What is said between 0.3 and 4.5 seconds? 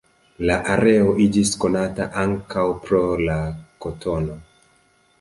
La areo iĝis konata ankaŭ pro la kotono.